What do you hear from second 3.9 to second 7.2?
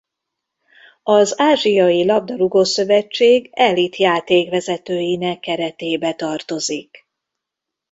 játékvezetőinek keretébe tartozik.